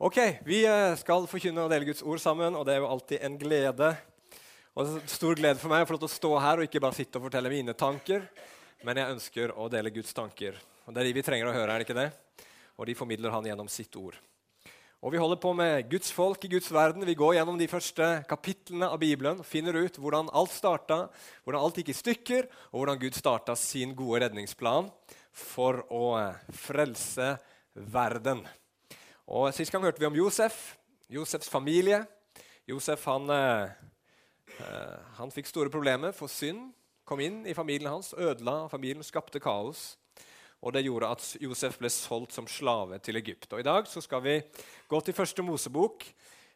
[0.00, 0.16] Ok,
[0.48, 3.34] Vi eh, skal forkynne og dele Guds ord sammen, og det er jo alltid en
[3.36, 3.88] glede.
[4.72, 6.64] Og det er Stor glede for meg å få lov til å stå her og
[6.64, 8.22] ikke bare sitte og fortelle mine tanker,
[8.80, 10.54] men jeg ønsker å dele Guds tanker.
[10.86, 12.06] Og Det er de vi trenger å høre, er det ikke det?
[12.80, 14.16] Og de formidler han gjennom sitt ord.
[15.04, 17.04] Og Vi holder på med Guds folk i Guds verden.
[17.04, 21.10] Vi går gjennom de første kapitlene av Bibelen og finner ut hvordan alt starta,
[21.44, 24.88] hvordan alt gikk i stykker, og hvordan Gud starta sin gode redningsplan
[25.36, 27.34] for å eh, frelse
[27.76, 28.46] verden.
[29.30, 30.74] Og Sist gang hørte vi om Josef,
[31.06, 32.00] Josefs familie.
[32.66, 33.68] Josef han, eh,
[34.58, 36.72] eh, han fikk store problemer, for synd
[37.06, 39.96] kom inn i familien hans, ødela familien, skapte kaos.
[40.62, 43.52] Og Det gjorde at Josef ble solgt som slave til Egypt.
[43.52, 44.42] Og I dag så skal vi
[44.88, 46.04] gå til første Mosebok,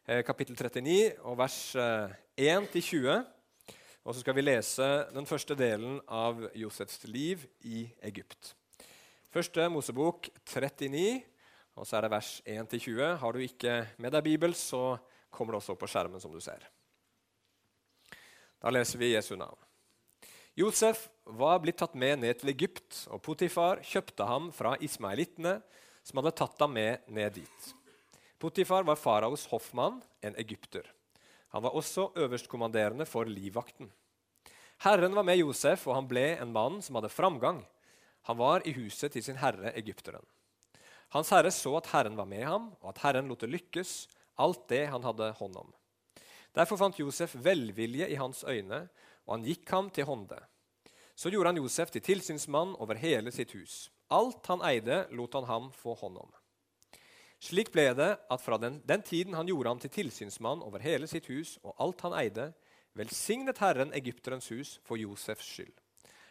[0.09, 1.77] eh, kapittel 39, og vers
[2.37, 3.09] 1-20.
[3.09, 3.23] Eh,
[4.04, 8.56] og så skal vi lese den første delen av Josefs liv i Egypt.
[9.30, 11.23] Første Mosebok 39,
[11.74, 13.02] og så er det vers 1-20.
[13.20, 14.96] Har du ikke med deg Bibel, så
[15.34, 16.62] kommer det også opp på skjermen, som du ser.
[18.62, 19.59] Da leser vi Jesu navn.
[20.54, 25.57] Josef var blitt tatt med ned til Egypt, og Potifar kjøpte ham fra ismaelittene,
[26.07, 27.73] som hadde tatt ham med ned dit.
[28.38, 30.87] Potifar var faraos hoffmann, en egypter.
[31.54, 33.90] Han var også øverstkommanderende for livvakten.
[34.84, 37.65] Herren var med Josef, og han ble en mann som hadde framgang.
[38.30, 40.23] Han var i huset til sin herre egypteren.
[41.13, 43.95] Hans herre så at Herren var med ham, og at Herren lot det lykkes,
[44.41, 45.73] alt det han hadde hånd om.
[46.55, 48.85] Derfor fant Josef velvilje i hans øyne,
[49.27, 50.38] og han gikk ham til hånde.
[51.15, 53.88] Så gjorde han Josef til tilsynsmann over hele sitt hus.
[54.11, 56.33] Alt han eide, lot han ham få hånd om.
[57.45, 61.09] Slik ble det at fra den, den tiden han gjorde ham til tilsynsmann over hele
[61.11, 62.52] sitt hus og alt han eide,
[62.96, 65.75] velsignet Herren egypterens hus for Josefs skyld.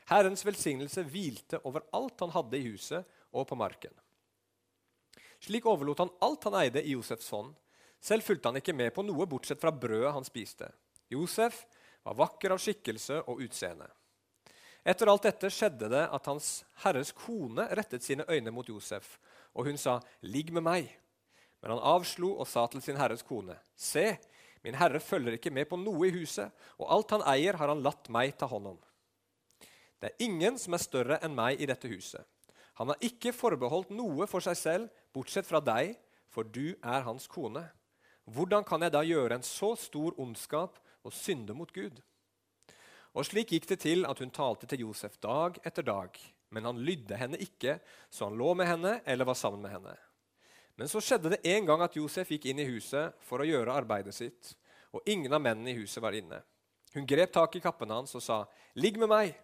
[0.10, 3.94] Herrens velsignelse hvilte over alt han hadde i huset og på marken.
[5.44, 7.52] Slik overlot han alt han eide, i Josefs hånd.
[8.00, 10.70] Selv fulgte han ikke med på noe bortsett fra brødet han spiste.
[11.12, 11.66] Josef
[12.04, 13.90] var vakker av skikkelse og utseende.
[14.84, 16.48] Etter alt dette skjedde det at hans
[16.84, 19.18] herres kone rettet sine øyne mot Josef,
[19.56, 20.92] og hun sa, 'Ligg med meg.'
[21.62, 24.18] Men han avslo og sa til sin herres kone, 'Se,
[24.64, 27.84] min herre følger ikke med på noe i huset, og alt han eier, har han
[27.84, 28.84] latt meg ta hånd om.'
[30.00, 32.28] Det er ingen som er større enn meg i dette huset.
[32.80, 35.94] Han har ikke forbeholdt noe for seg selv, bortsett fra deg,
[36.34, 37.68] for du er hans kone.
[38.26, 42.00] Hvordan kan jeg da gjøre en så stor ondskap og synde mot Gud?
[43.14, 46.18] Og slik gikk det til at hun talte til Josef dag etter dag,
[46.54, 47.78] men han lydde henne ikke,
[48.10, 49.94] så han lå med henne eller var sammen med henne.
[50.80, 53.76] Men så skjedde det en gang at Josef gikk inn i huset for å gjøre
[53.76, 54.56] arbeidet sitt,
[54.94, 56.42] og ingen av mennene i huset var inne.
[56.94, 58.46] Hun grep tak i kappen hans og sa,
[58.76, 59.36] 'Ligg med meg.'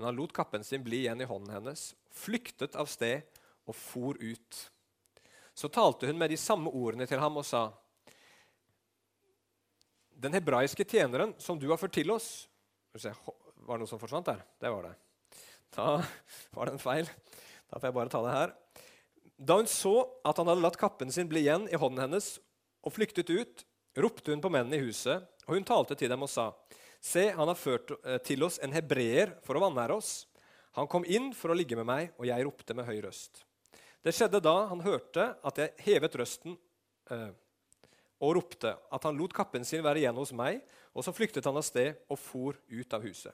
[0.00, 3.20] Men han lot kappen sin bli igjen i hånden hennes, flyktet av sted
[3.68, 4.60] og for ut.
[5.52, 7.66] Så talte hun med de samme ordene til ham og sa.:
[10.08, 12.48] Den hebraiske tjeneren som du har ført til oss
[12.96, 14.40] Var det noe som forsvant der?
[14.56, 14.96] Det var det.
[15.76, 16.00] Da
[16.56, 17.12] var det en feil.
[17.68, 18.56] Da får jeg bare ta det her.
[19.36, 22.38] Da hun så at han hadde latt kappen sin bli igjen i hånden hennes
[22.80, 23.66] og flyktet ut,
[24.00, 26.54] ropte hun på mennene i huset, og hun talte til dem og sa:"
[27.00, 30.12] Se, han har ført eh, til oss en hebreer for å vanære oss.
[30.76, 33.42] Han kom inn for å ligge med meg, og jeg ropte med høy røst.
[34.04, 36.54] Det skjedde da han hørte at jeg hevet røsten
[37.10, 37.30] eh,
[38.20, 40.60] og ropte, at han lot kappen sin være igjen hos meg,
[40.92, 43.32] og så flyktet han av sted og for ut av huset.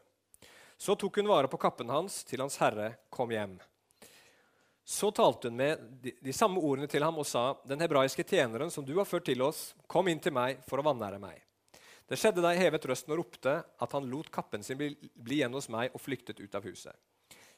[0.78, 3.56] Så tok hun vare på kappen hans til hans herre kom hjem.
[4.86, 8.70] Så talte hun med de, de, samme ordene til ham og sa, den hebraiske tjeneren
[8.70, 11.40] som du har ført til oss, kom inn til meg for å vanære meg.
[12.06, 15.40] Det skjedde da jeg hevet røsten og ropte, at han lot kappen sin bli, bli
[15.40, 16.94] igjen hos meg og flyktet ut av huset.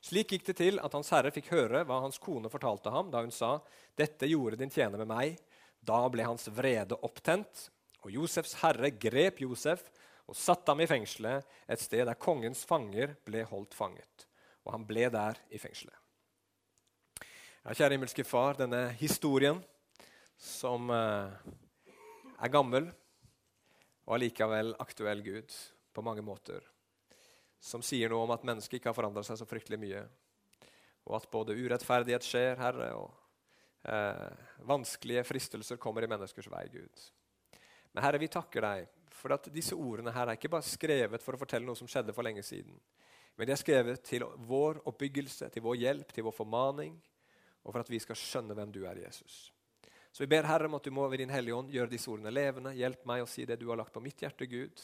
[0.00, 3.20] Slik gikk det til at Hans Herre fikk høre hva hans kone fortalte ham da
[3.24, 3.58] hun sa,
[3.98, 5.38] 'Dette gjorde din tjener med meg.'
[5.82, 7.68] Da ble hans vrede opptent,
[8.02, 9.84] og Josefs herre grep Josef
[10.28, 14.26] og satte ham i fengselet, et sted der kongens fanger ble holdt fanget.
[14.66, 15.94] Og han ble der i fengselet.
[17.64, 19.62] Ja, kjære himmelske Far, denne historien
[20.38, 21.32] som uh,
[22.38, 22.90] er gammel,
[24.08, 25.52] og allikevel aktuell Gud
[25.92, 26.64] på mange måter.
[27.60, 30.00] Som sier noe om at mennesket ikke har forandra seg så fryktelig mye.
[31.08, 33.12] Og at både urettferdighet skjer, Herre, og
[33.84, 37.04] eh, vanskelige fristelser kommer i menneskers vei, Gud.
[37.92, 38.88] Men Herre, vi takker deg
[39.18, 42.14] for at disse ordene her er ikke bare skrevet for å fortelle noe som skjedde
[42.16, 42.80] for lenge siden.
[43.36, 46.96] Men de er skrevet til vår oppbyggelse, til vår hjelp, til vår formaning,
[47.64, 49.48] og for at vi skal skjønne hvem du er, Jesus.
[50.12, 52.32] Så vi ber Herre om at du må ved din Hellige Ånd gjøre disse ordene
[52.32, 52.74] levende.
[52.76, 54.82] Hjelp meg å si det du har lagt på mitt hjerte, Gud.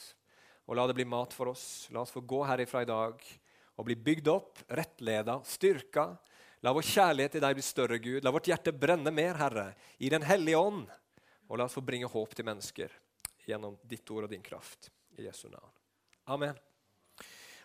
[0.68, 1.88] Og la det bli mat for oss.
[1.92, 3.24] La oss få gå herifra i dag
[3.74, 6.12] og bli bygd opp, rettleda, styrka.
[6.64, 8.24] La vår kjærlighet til deg bli større, Gud.
[8.24, 10.86] La vårt hjerte brenne mer, Herre, i Den hellige ånd.
[11.48, 12.92] Og la oss få bringe håp til mennesker
[13.44, 14.88] gjennom ditt ord og din kraft.
[15.18, 15.72] I Jesu navn.
[16.32, 16.56] Amen.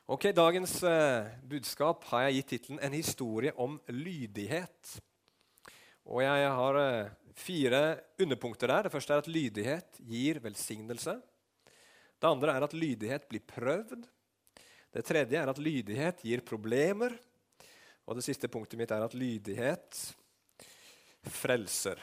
[0.09, 5.00] Ok, Dagens eh, budskap har jeg gitt tittelen 'En historie om lydighet'.
[6.09, 7.81] Og Jeg har eh, fire
[8.17, 8.88] underpunkter der.
[8.88, 11.19] Det første er at lydighet gir velsignelse.
[12.19, 14.07] Det andre er at lydighet blir prøvd.
[14.89, 17.13] Det tredje er at lydighet gir problemer.
[18.09, 20.00] Og det siste punktet mitt er at lydighet
[21.29, 22.01] frelser.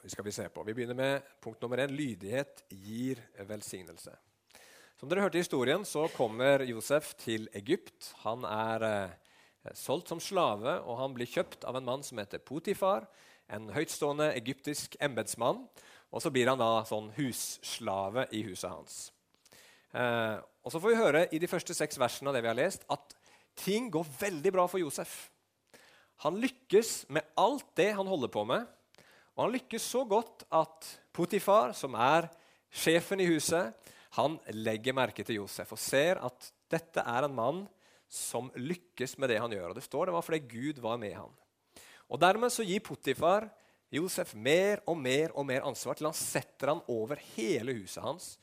[0.00, 0.64] Det skal Vi se på.
[0.64, 1.92] Vi begynner med punkt nummer én.
[1.92, 4.16] Lydighet gir velsignelse.
[4.96, 8.14] Som dere hørte i historien, så kommer Josef til Egypt.
[8.24, 9.14] Han er eh,
[9.72, 13.06] solgt som slave, og han blir kjøpt av en mann som heter Potifar,
[13.48, 15.64] en høytstående egyptisk embetsmann.
[16.14, 18.98] Og så blir han da sånn husslave i huset hans.
[19.94, 22.58] Eh, og Så får vi høre i de første seks versene av det vi har
[22.58, 23.16] lest, at
[23.58, 25.30] ting går veldig bra for Josef.
[26.22, 28.66] Han lykkes med alt det han holder på med.
[29.34, 32.28] Og han lykkes så godt at Potifar, som er
[32.70, 33.74] sjefen i huset,
[34.14, 37.64] han legger merke til Josef og ser at dette er en mann
[38.14, 39.72] som lykkes med det han gjør.
[39.72, 41.34] Og Det står det var fordi Gud var med han.
[42.08, 43.48] Og Dermed så gir Potifar
[43.94, 48.34] Josef mer og mer og mer ansvar til han setter han over hele huset hans.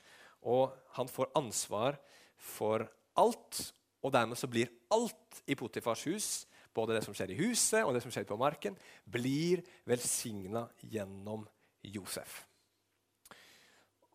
[0.42, 1.98] Og han får ansvar
[2.42, 2.86] for
[3.20, 3.60] alt,
[4.02, 6.30] og dermed så blir alt i Potifars hus
[6.74, 11.44] både det som skjer i huset og det som skjer på marken, blir velsigna gjennom
[11.84, 12.46] Josef.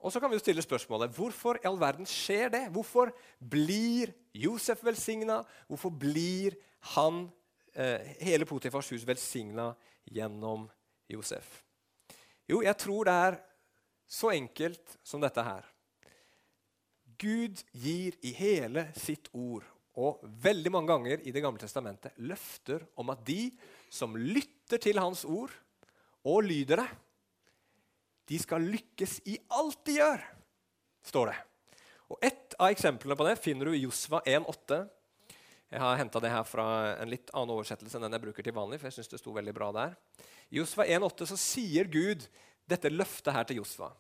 [0.06, 2.62] Og så kan vi jo stille spørsmålet hvorfor i all verden skjer det?
[2.70, 3.10] Hvorfor
[3.42, 5.40] blir Josef velsigna?
[5.66, 6.54] Hvorfor blir
[6.94, 7.24] han,
[7.74, 9.72] eh, hele Potifars hus velsigna
[10.06, 10.68] gjennom
[11.10, 11.64] Josef?
[12.46, 13.40] Jo, jeg tror det er
[14.06, 15.64] så enkelt som dette her.
[17.18, 19.64] Gud gir i hele sitt ord
[19.96, 23.50] og veldig mange ganger i Det gamle testamentet løfter om at de
[23.90, 25.50] som lytter til Hans ord
[26.22, 26.88] og lyder det,
[28.26, 30.22] de skal lykkes i alt de gjør,
[31.06, 31.36] står det.
[32.10, 34.84] Og Et av eksemplene på det finner du i Josva 1,8.
[35.74, 36.66] Jeg har henta det her fra
[37.02, 38.78] en litt annen oversettelse enn den jeg bruker til vanlig.
[38.78, 39.96] for jeg synes det sto veldig bra der.
[40.50, 42.28] I Josva 1,8 så sier Gud
[42.66, 43.90] dette løftet her til Josva.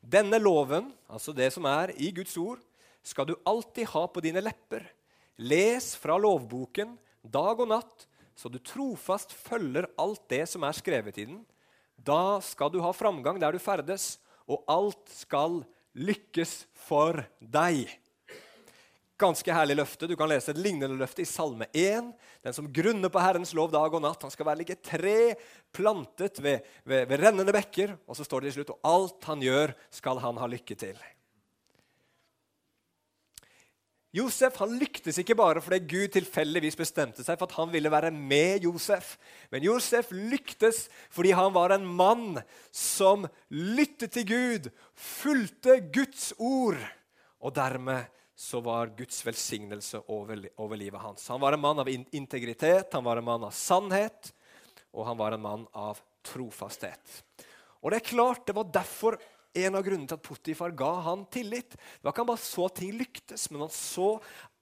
[0.00, 2.62] Denne loven, altså det som er i Guds ord,
[3.02, 4.86] skal du alltid ha på dine lepper.
[5.36, 8.06] Les fra lovboken dag og natt,
[8.36, 11.42] så du trofast følger alt det som er skrevet i den.
[12.00, 14.16] Da skal du ha framgang der du ferdes,
[14.48, 15.60] og alt skal
[15.92, 17.90] lykkes for deg.
[19.20, 20.08] Ganske herlig løfte.
[20.08, 22.08] Du kan lese et lignende løfte i Salme 1.
[22.40, 25.34] Den som grunner på Herrens lov dag og natt, han skal være like tre
[25.76, 27.98] plantet ved, ved, ved rennende bekker.
[28.08, 30.96] Og så står det til slutt og alt han gjør, skal han ha lykke til.
[34.10, 38.10] Josef han lyktes ikke bare fordi Gud tilfeldigvis bestemte seg for at han ville være
[38.10, 39.14] med Josef.
[39.52, 42.40] Men Josef lyktes fordi han var en mann
[42.74, 46.80] som lyttet til Gud, fulgte Guds ord.
[47.40, 48.10] Og dermed
[48.40, 51.28] så var Guds velsignelse over, over livet hans.
[51.28, 54.32] Han var en mann av integritet, han var en mann av sannhet,
[54.96, 57.20] og han var en mann av trofasthet.
[57.80, 59.20] Og det er klart, det var derfor
[59.54, 61.74] en av grunnene til at Potifar ga han tillit.
[61.74, 64.12] Det var ikke han bare så at ting lyktes, men han så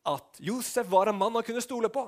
[0.09, 2.07] at Josef var en mann han kunne stole på.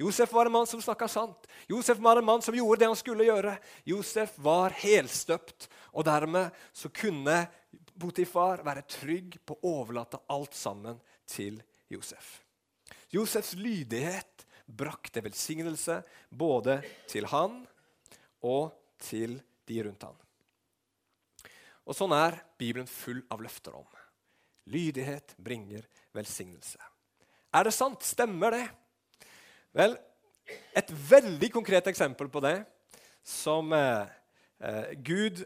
[0.00, 1.48] Josef var en mann som snakka sant.
[1.68, 3.56] Josef var en mann som gjorde det han skulle gjøre.
[3.84, 7.42] Josef var helstøpt, og dermed så kunne
[8.00, 10.96] Potifar være trygg på å overlate alt sammen
[11.28, 11.60] til
[11.92, 12.40] Josef.
[13.12, 17.60] Josefs lydighet brakte velsignelse både til han
[18.48, 18.72] og
[19.02, 19.36] til
[19.68, 20.16] de rundt han.
[21.88, 23.86] Og sånn er Bibelen full av løfter om.
[24.70, 26.78] Lydighet bringer velsignelse.
[27.52, 28.04] Er det sant?
[28.06, 28.64] Stemmer det?
[29.76, 29.96] Vel,
[30.76, 32.60] et veldig konkret eksempel på det
[33.26, 34.10] som eh,
[34.62, 35.42] eh Gud,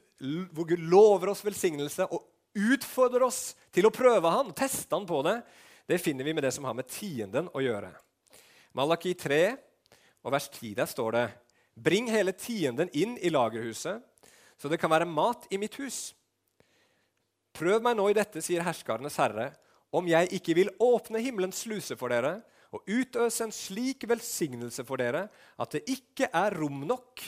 [0.52, 2.26] hvor Gud lover oss velsignelse og
[2.56, 5.40] utfordrer oss til å prøve han, teste han på det,
[5.86, 7.92] det finner vi med det som har med tienden å gjøre.
[8.76, 9.56] Malaki 3
[10.24, 11.26] og vers 10 der står det
[11.76, 14.00] Bring hele tienden inn i lagerhuset,
[14.56, 16.15] så det kan være mat i mitt hus.
[17.56, 19.50] Prøv meg nå i dette, sier herskernes herre,
[19.94, 22.40] om jeg ikke vil åpne himmelens sluse for dere
[22.74, 25.26] og utøse en slik velsignelse for dere
[25.62, 27.22] at det ikke er rom nok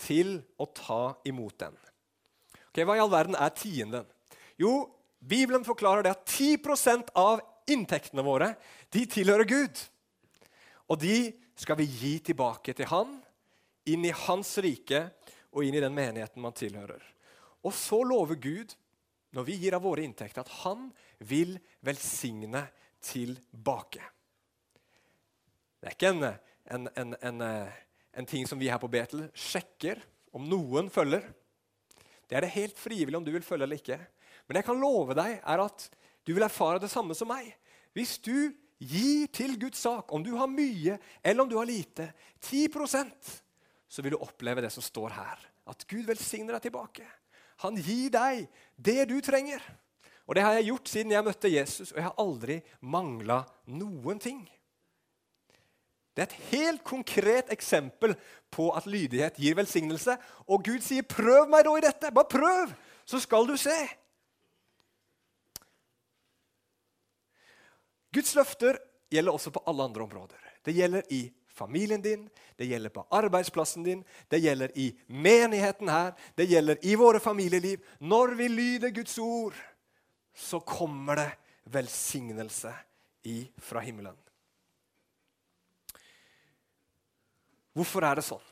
[0.00, 1.76] til å ta imot den.
[2.70, 4.06] Ok, Hva i all verden er tienden?
[4.60, 4.86] Jo,
[5.20, 8.52] Bibelen forklarer det at 10% av inntektene våre
[8.94, 9.80] de tilhører Gud.
[10.88, 11.18] Og de
[11.58, 13.16] skal vi gi tilbake til Han,
[13.88, 15.08] inn i Hans rike
[15.52, 17.02] og inn i den menigheten man tilhører.
[17.66, 18.76] Og så lover Gud
[19.36, 20.88] når vi gir av våre inntekter, at han
[21.28, 22.64] vil velsigne
[23.04, 24.02] tilbake.
[25.76, 26.28] Det er ikke en,
[26.96, 30.00] en, en, en, ting som vi her på Betel sjekker
[30.36, 31.26] om noen følger.
[32.26, 34.00] Det er det helt frivillig om du vil følge eller ikke.
[34.48, 35.88] Men jeg kan love deg er at
[36.26, 37.52] du vil erfare det samme som meg.
[37.94, 38.50] Hvis du
[38.82, 42.08] gir til Guds sak, om du har mye eller om du har lite,
[42.40, 43.36] 10%
[43.86, 45.46] så vil du oppleve det som står her.
[45.70, 47.06] At Gud velsigner deg tilbake.
[47.64, 48.46] Han gir deg
[48.76, 49.62] det du trenger.
[50.26, 54.18] Og det har jeg gjort siden jeg møtte Jesus, og jeg har aldri mangla noen
[54.22, 54.42] ting.
[56.16, 58.14] Det er et helt konkret eksempel
[58.50, 60.16] på at lydighet gir velsignelse.
[60.48, 62.12] Og Gud sier, 'Prøv meg da i dette.
[62.12, 62.72] Bare prøv,
[63.04, 63.88] så skal du se.'
[68.12, 68.78] Guds løfter
[69.12, 70.40] gjelder også på alle andre områder.
[70.64, 76.12] Det gjelder i familien din, det gjelder på arbeidsplassen din, det gjelder i menigheten her,
[76.36, 77.80] det gjelder i våre familieliv.
[78.00, 79.56] Når vi lyder Guds ord,
[80.36, 81.30] så kommer det
[81.72, 82.72] velsignelse
[83.58, 84.14] fra himmelen.
[87.76, 88.44] Hvorfor er det sånn?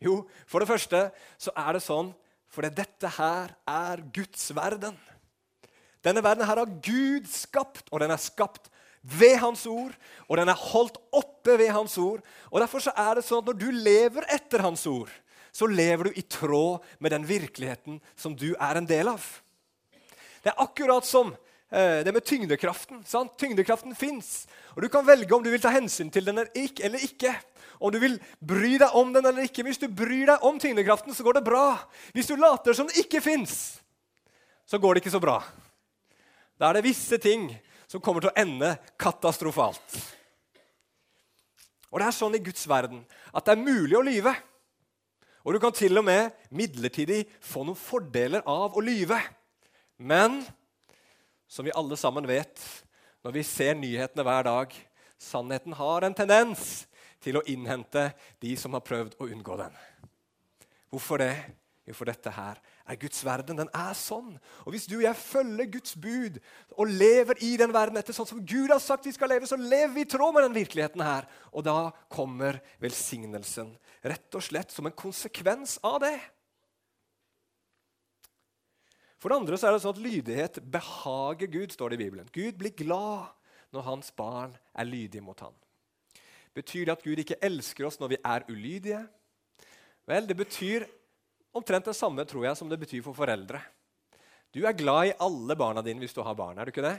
[0.00, 1.00] Jo, for det første
[1.40, 2.12] så er det sånn
[2.48, 4.94] fordi dette her er Guds verden.
[6.04, 8.70] Denne verden her har Gud skapt, og den er skapt
[9.02, 9.94] ved Hans ord.
[10.28, 12.22] Og den er holdt oppe ved Hans ord.
[12.50, 15.10] Og Derfor så er det sånn at når du lever etter Hans ord,
[15.52, 19.24] så lever du i tråd med den virkeligheten som du er en del av.
[20.44, 21.32] Det er akkurat som
[21.72, 23.02] eh, det med tyngdekraften.
[23.08, 23.34] Sant?
[23.40, 27.34] Tyngdekraften fins, og du kan velge om du vil ta hensyn til den eller ikke.
[27.78, 29.64] Om du vil bry deg om den eller ikke.
[29.66, 31.78] Hvis du bryr deg om tyngdekraften, så går det bra.
[32.14, 33.78] Hvis du later som den ikke fins,
[34.66, 35.38] så går det ikke så bra.
[36.58, 37.48] Da er det visse ting
[37.88, 39.96] som kommer til å ende katastrofalt.
[41.88, 43.00] Og det er sånn i Guds verden
[43.32, 44.34] at det er mulig å lyve.
[45.46, 49.16] Og du kan til og med midlertidig få noen fordeler av å lyve.
[49.96, 50.42] Men
[51.48, 52.60] som vi alle sammen vet
[53.24, 54.74] når vi ser nyhetene hver dag
[55.18, 56.84] sannheten har en tendens
[57.24, 58.10] til å innhente
[58.42, 59.72] de som har prøvd å unngå den.
[60.92, 61.32] Hvorfor det?
[61.88, 63.56] Jo, for dette her er Guds verden.
[63.56, 64.34] Den er sånn.
[64.66, 66.34] Og hvis du og jeg følger Guds bud
[66.76, 69.56] og lever i den verden etter sånn som Gud har sagt vi skal leve, så
[69.56, 71.24] lever vi i tråd med den virkeligheten her.
[71.48, 73.70] Og da kommer velsignelsen
[74.04, 76.18] rett og slett som en konsekvens av det.
[79.18, 82.28] For det andre så er det sånn at lydighet behager Gud, står det i Bibelen.
[82.36, 83.32] Gud blir glad
[83.72, 85.56] når hans barn er lydige mot ham.
[86.52, 89.02] Betyr det at Gud ikke elsker oss når vi er ulydige?
[90.08, 90.86] Vel, det betyr
[91.56, 93.60] omtrent det samme tror jeg, som det betyr for foreldre.
[94.54, 96.58] Du er glad i alle barna dine hvis du har barn.
[96.58, 96.98] er du ikke det?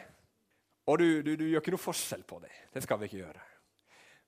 [0.90, 2.54] Og du, du, du gjør ikke noe forskjell på dem.
[2.74, 3.42] Det skal vi ikke gjøre.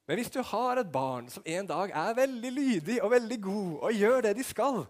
[0.09, 3.85] Men hvis du har et barn som en dag er veldig lydig og veldig god
[3.87, 4.81] og gjør det de skal,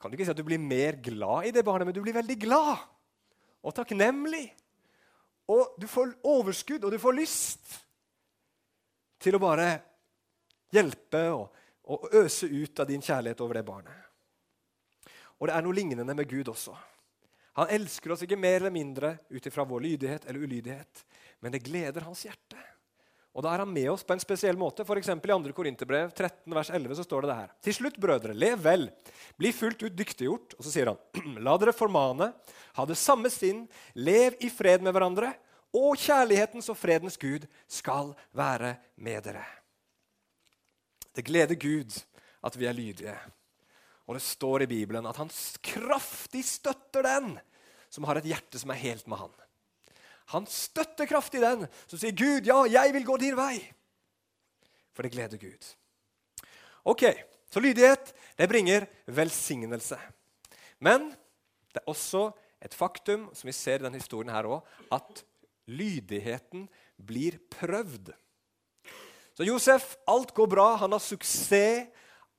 [0.00, 2.16] kan du ikke si at du blir mer glad i det barnet, men du blir
[2.16, 2.80] veldig glad
[3.62, 4.48] og takknemlig.
[5.52, 7.76] Og du får overskudd, og du får lyst
[9.22, 9.68] til å bare
[10.74, 14.10] hjelpe og, og, øse ut av din kjærlighet over det barnet.
[15.40, 16.74] Og det er noe lignende med Gud også.
[17.58, 21.02] Han elsker oss ikke mer eller mindre ut ifra vår lydighet eller ulydighet,
[21.42, 22.60] men det gleder hans hjerte.
[23.32, 24.84] Og da er han med oss på en spesiell måte.
[24.84, 25.52] For I 2.
[25.56, 27.54] Korinterbrev 13, vers 11 så står det det her.
[27.64, 28.84] Til slutt, brødre, lev vel,
[29.40, 30.58] bli fullt ut dyktiggjort.
[30.58, 31.00] Og så sier han,
[31.46, 32.28] la dere formane,
[32.76, 33.64] ha det samme sinn,
[33.96, 35.32] lev i fred med hverandre
[35.72, 39.46] og kjærlighetens og fredens Gud skal være med dere.
[41.12, 41.96] Det gleder Gud
[42.42, 43.16] at vi er lydige.
[44.08, 45.30] Og det står i Bibelen at han
[45.62, 47.36] kraftig støtter den
[47.92, 49.34] som har et hjerte som er helt med han.
[50.32, 53.60] Han støtter kraftig den som sier, 'Gud, ja, jeg vil gå din vei.'
[54.92, 55.74] For det gleder Gud.
[56.84, 57.04] Ok,
[57.52, 59.98] Så lydighet det bringer velsignelse.
[60.80, 61.10] Men
[61.68, 62.30] det er også
[62.64, 65.20] et faktum, som vi ser i denne historien her også, at
[65.68, 66.64] lydigheten
[66.96, 68.08] blir prøvd.
[69.32, 71.88] Så Josef, alt går bra, han har suksess.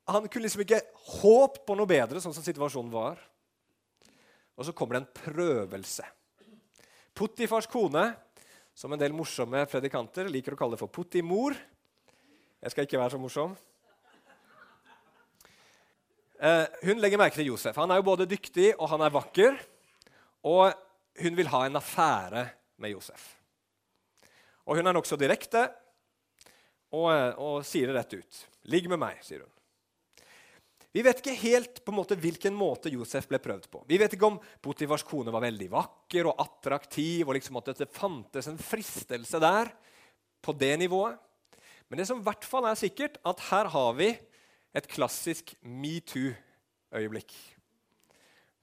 [0.06, 0.82] Han kunne liksom ikke
[1.22, 3.22] håp på noe bedre, sånn som situasjonen var.
[4.60, 6.06] Og så kommer det en prøvelse.
[7.16, 8.10] Puttifars kone,
[8.76, 11.54] som en del morsomme predikanter liker å kalle det for Puttimor
[12.64, 13.52] Jeg skal ikke være så morsom.
[16.40, 17.76] Eh, hun legger merke til Josef.
[17.78, 19.58] Han er jo både dyktig og han er vakker.
[20.48, 20.72] Og
[21.22, 22.46] hun vil ha en affære
[22.82, 23.34] med Josef.
[24.66, 25.68] Og Hun er nokså direkte
[26.94, 27.10] og,
[27.42, 28.40] og, sier det rett ut.
[28.70, 29.52] 'Ligg med meg', sier hun.
[30.94, 33.82] Vi vet ikke helt på en måte hvilken måte Josef ble prøvd på.
[33.90, 37.90] Vi vet ikke om Potifars kone var veldig vakker og attraktiv, og liksom at det
[37.90, 39.72] fantes en fristelse der
[40.44, 41.18] på det nivået.
[41.90, 44.12] Men det som i hvert fall er sikkert, at her har vi
[44.74, 47.34] et klassisk metoo-øyeblikk.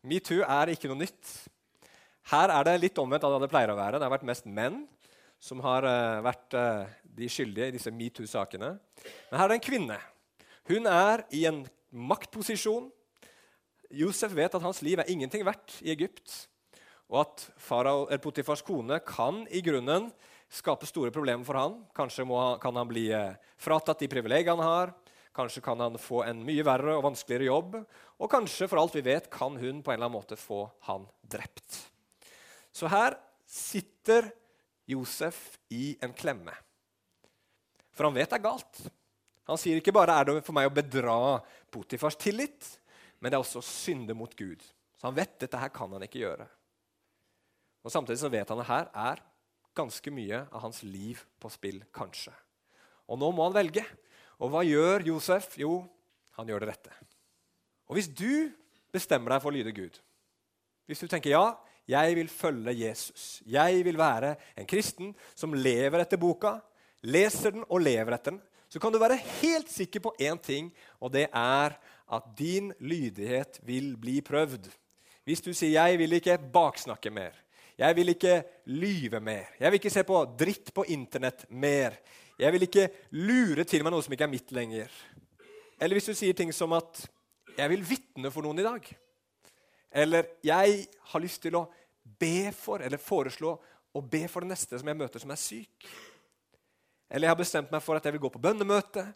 [0.07, 1.35] Metoo er ikke noe nytt.
[2.31, 3.99] Her er det litt omvendt av det det pleier å være.
[3.99, 4.85] Det har vært mest menn
[5.41, 8.75] som har uh, vært uh, de skyldige i disse metoo-sakene.
[9.31, 9.99] Men her er det en kvinne.
[10.71, 12.91] Hun er i en maktposisjon.
[13.91, 16.45] Josef vet at hans liv er ingenting verdt i Egypt,
[17.11, 20.13] og at farao, Potifars kone kan i grunnen
[20.51, 21.79] skape store problemer for han.
[21.97, 24.93] Kanskje han, kan han bli eh, fratatt de privilegiene han har.
[25.35, 27.77] Kanskje kan han få en mye verre og vanskeligere jobb.
[28.21, 31.07] Og kanskje, for alt vi vet, kan hun på en eller annen måte få han
[31.23, 31.79] drept.
[32.75, 33.19] Så her
[33.51, 34.31] sitter
[34.91, 36.55] Josef i en klemme.
[37.95, 38.83] For han vet det er galt.
[39.51, 41.15] Han sier ikke bare er det for meg å bedra
[41.73, 42.67] Potifars tillit,
[43.19, 44.63] men det er også å synde mot Gud.
[44.97, 46.47] Så han vet dette her kan han ikke gjøre.
[47.85, 49.23] Og Samtidig så vet han at her er
[49.77, 52.33] ganske mye av hans liv på spill, kanskje.
[53.11, 53.85] Og nå må han velge.
[54.41, 55.55] Og hva gjør Josef?
[55.61, 55.81] Jo,
[56.39, 56.95] han gjør det rette.
[57.91, 58.53] Og hvis du
[58.95, 59.99] bestemmer deg for å lyde Gud,
[60.87, 61.45] hvis du tenker ja,
[61.89, 66.59] jeg vil følge Jesus, jeg vil være en kristen som lever etter boka,
[67.03, 70.71] leser den og lever etter den, så kan du være helt sikker på én ting,
[71.01, 71.75] og det er
[72.11, 74.69] at din lydighet vil bli prøvd.
[75.25, 77.39] Hvis du sier 'jeg vil ikke baksnakke mer',
[77.79, 79.47] jeg vil ikke lyve mer.
[79.61, 81.97] Jeg vil ikke se på dritt på Internett mer.
[82.39, 84.91] Jeg vil ikke lure til meg noe som ikke er mitt lenger.
[85.81, 87.09] Eller hvis du sier ting som at
[87.57, 88.95] 'jeg vil vitne for noen i dag'.
[89.91, 91.69] Eller 'jeg har lyst til å
[92.19, 93.59] be for eller foreslå
[93.95, 95.87] å be for den neste som jeg møter som er syk'.
[97.11, 99.15] Eller 'jeg har bestemt meg for at jeg vil gå på bønnemøte'.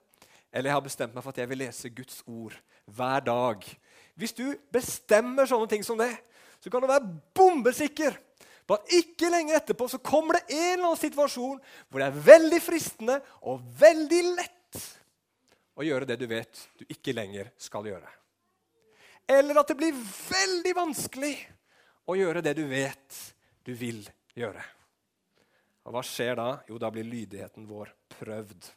[0.53, 2.55] Eller 'jeg har bestemt meg for at jeg vil lese Guds ord
[2.87, 3.77] hver dag'.
[4.17, 6.17] Hvis du bestemmer sånne ting som det,
[6.61, 8.17] så kan du være bombesikker
[8.67, 12.23] på at ikke lenge etterpå så kommer det en eller annen situasjon hvor det er
[12.27, 14.79] veldig fristende og veldig lett
[15.75, 18.09] å gjøre det du vet du ikke lenger skal gjøre.
[19.31, 21.35] Eller at det blir veldig vanskelig
[22.05, 23.21] å gjøre det du vet
[23.65, 24.03] du vil
[24.37, 24.63] gjøre.
[25.85, 26.49] Og Hva skjer da?
[26.69, 28.69] Jo, da blir lydigheten vår prøvd.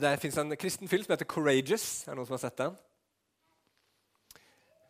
[0.00, 2.06] Det fins en kristen film som heter 'Courageous'.
[2.06, 2.76] Er det noen som har sett den?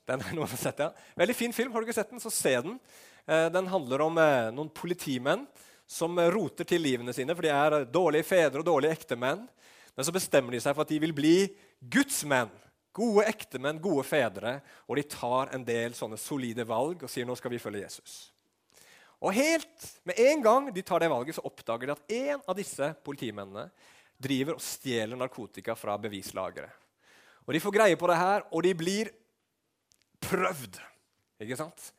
[0.07, 0.91] Den er noen som har sett ja.
[1.19, 1.73] Veldig fin film.
[1.73, 2.79] Har du ikke sett den, så se den.
[3.27, 5.47] Eh, den handler om eh, noen politimenn
[5.87, 9.49] som roter til livene sine, for de er dårlige fedre og dårlige ektemenn.
[9.97, 11.37] Men så bestemmer de seg for at de vil bli
[11.81, 12.51] Guds menn.
[12.97, 14.57] Gode ektemenn, gode fedre.
[14.89, 18.17] Og de tar en del sånne solide valg og sier nå skal vi følge Jesus.
[19.21, 22.57] Og helt med en gang de tar det valget, så oppdager de at en av
[22.57, 23.69] disse politimennene
[24.17, 26.73] driver og stjeler narkotika fra bevislageret.
[27.47, 29.13] Og De får greie på det her, og de blir
[30.25, 30.81] prøvd.
[31.45, 31.93] Ikke sant?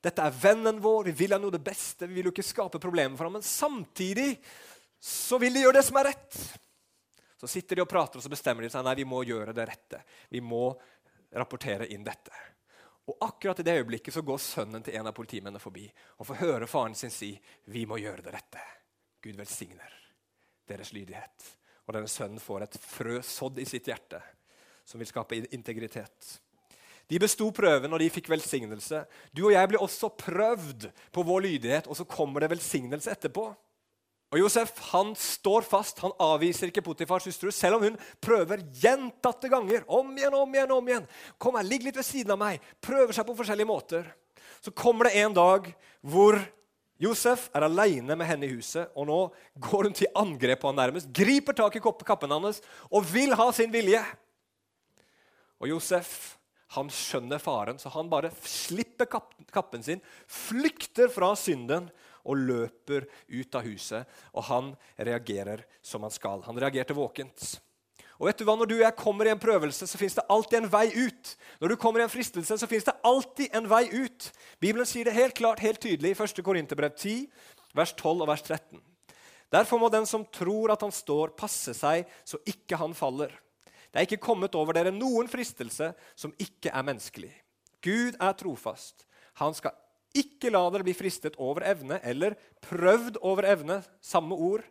[0.00, 2.80] Dette er vennen vår, vi vil ha noe det beste, vi vil jo ikke skape
[2.80, 3.38] problemer for ham.
[3.38, 4.34] Men samtidig
[5.00, 6.40] så vil de gjøre det som er rett.
[7.40, 9.64] Så sitter de og prater, og så bestemmer de seg nei, vi må gjøre det
[9.70, 10.02] rette.
[10.28, 10.74] Vi må
[11.32, 12.34] rapportere inn dette.
[13.08, 15.86] Og akkurat i det øyeblikket så går sønnen til en av politimennene forbi
[16.18, 17.32] og får høre faren sin si
[17.72, 18.60] vi må gjøre det rette.
[19.24, 19.96] Gud velsigner
[20.68, 21.48] deres lydighet.
[21.88, 24.20] Og denne sønnen får et frø sådd i sitt hjerte
[24.86, 26.36] som vil skape integritet.
[27.10, 29.00] De besto prøven, og de fikk velsignelse.
[29.34, 33.48] Du og jeg blir også prøvd på vår lydighet, og så kommer det velsignelse etterpå.
[34.30, 35.98] Og Josef han står fast.
[36.04, 39.82] Han avviser ikke Potifars hustru, selv om hun prøver gjentatte ganger.
[39.90, 41.10] Om igjen, om igjen, om igjen.
[41.38, 42.62] Kom her, Ligg litt ved siden av meg.
[42.82, 44.06] Prøver seg på forskjellige måter.
[44.62, 45.66] Så kommer det en dag
[46.00, 46.38] hvor
[47.00, 49.20] Josef er aleine med henne i huset, og nå
[49.64, 53.46] går hun til angrep på han nærmest, griper tak i kappen hans og vil ha
[53.56, 54.02] sin vilje.
[55.60, 56.36] Og Josef
[56.76, 61.88] han skjønner faren, så han bare slipper kappen sin, flykter fra synden
[62.24, 64.20] og løper ut av huset.
[64.34, 66.44] Og han reagerer som han skal.
[66.46, 67.58] Han reagerte våkent.
[68.20, 68.52] Og vet du hva?
[68.60, 71.32] Når du og jeg kommer i en prøvelse, så fins det alltid en vei ut.
[71.62, 74.28] Når du kommer i en fristelse, så fins det alltid en vei ut.
[74.60, 76.42] Bibelen sier det helt klart, helt tydelig i 1.
[76.44, 77.24] Korinterbrev 10,
[77.72, 78.82] vers 12 og vers 13.
[79.50, 83.32] Derfor må den som tror at han står, passe seg så ikke han faller.
[83.90, 87.32] Det er ikke kommet over dere noen fristelse som ikke er menneskelig.
[87.82, 89.06] Gud er trofast.
[89.40, 89.74] Han skal
[90.16, 94.64] ikke la dere bli fristet over evne eller prøvd over evne, samme ord.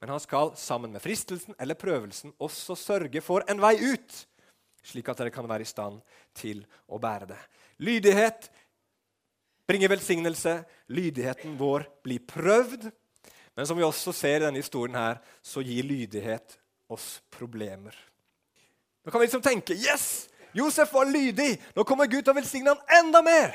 [0.00, 4.16] Men han skal sammen med fristelsen eller prøvelsen også sørge for en vei ut,
[4.82, 6.00] slik at dere kan være i stand
[6.36, 7.40] til å bære det.
[7.84, 8.48] Lydighet
[9.68, 10.56] bringer velsignelse.
[10.90, 12.88] Lydigheten vår blir prøvd.
[13.54, 16.56] Men som vi også ser i denne historien, her, så gir lydighet
[16.90, 17.94] oss problemer.
[19.04, 20.26] Nå kan vi liksom tenke yes,
[20.56, 21.54] Josef var lydig.
[21.76, 23.54] Nå kommer Gud til å velsigne han enda mer.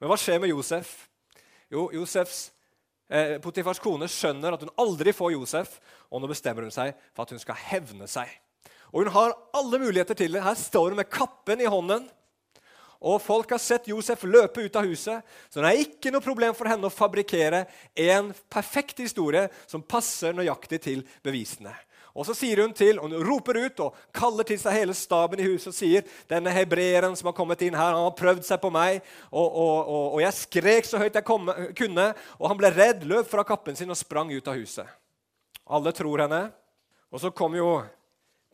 [0.00, 0.94] Men hva skjer med Josef?
[1.72, 2.50] Jo, Josefs,
[3.08, 5.78] eh, Potifars kone skjønner at hun aldri får Josef,
[6.10, 8.28] og nå bestemmer hun seg for at hun skal hevne seg.
[8.94, 10.42] Og Hun har alle muligheter til det.
[10.42, 12.06] Her står hun med kappen i hånden.
[13.04, 16.54] Og Folk har sett Josef løpe ut av huset, så det er ikke noe problem
[16.56, 17.66] for henne å fabrikkere
[18.00, 21.74] en perfekt historie som passer nøyaktig til bevisene.
[22.14, 25.40] Og så sier hun til, og hun roper ut og kaller til seg hele staben
[25.42, 28.60] i huset og sier denne hebreeren som har kommet inn her, han har prøvd seg
[28.62, 29.00] på meg,
[29.32, 32.06] og, og, og, og jeg skrek så høyt jeg kom, kunne,
[32.38, 34.86] og han ble redd, løp fra kappen sin og sprang ut av huset.
[35.66, 36.44] Alle tror henne.
[37.10, 37.82] Og så kom jo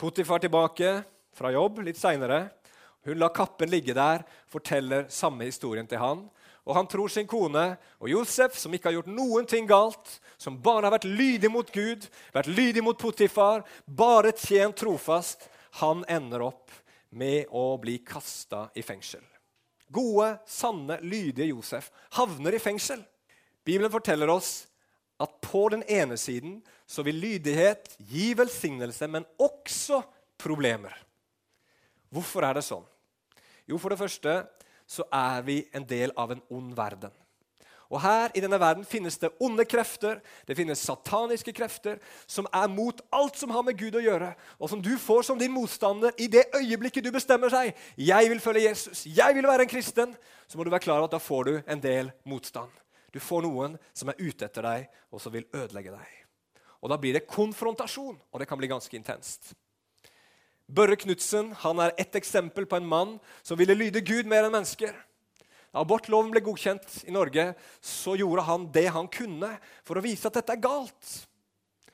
[0.01, 0.95] Potifar tilbake
[1.37, 2.47] fra jobb litt seinere.
[3.05, 6.23] Hun lar kappen ligge der, forteller samme historien til han.
[6.71, 7.65] Og han tror sin kone
[7.99, 11.67] og Josef, som ikke har gjort noen ting galt, som bare har vært lydig mot
[11.67, 15.49] Gud, vært lydig mot Potifar, bare tjent trofast,
[15.83, 16.71] han ender opp
[17.11, 19.23] med å bli kasta i fengsel.
[19.91, 23.03] Gode, sanne, lydige Josef havner i fengsel.
[23.67, 24.53] Bibelen forteller oss
[25.19, 29.99] at på den ene siden så vil lydighet gi velsignelse, men også
[30.39, 30.95] problemer.
[32.15, 32.87] Hvorfor er det sånn?
[33.67, 34.39] Jo, for det første
[34.91, 37.13] så er vi en del av en ond verden.
[37.91, 42.69] Og Her i denne verden finnes det onde krefter, det finnes sataniske krefter, som er
[42.71, 46.15] mot alt som har med Gud å gjøre, og som du får som din motstander
[46.15, 47.75] i det øyeblikket du bestemmer seg.
[47.99, 50.15] Jeg vil følge Jesus, jeg vil være en kristen.
[50.47, 52.71] Så må du være klar over at da får du en del motstand.
[53.11, 56.17] Du får noen som er ute etter deg, og som vil ødelegge deg.
[56.81, 59.51] Og Da blir det konfrontasjon, og det kan bli ganske intenst.
[60.71, 64.93] Børre Knutsen er ett eksempel på en mann som ville lyde Gud mer enn mennesker.
[65.71, 67.53] Da abortloven ble godkjent i Norge,
[67.83, 69.49] så gjorde han det han kunne
[69.87, 71.11] for å vise at dette er galt.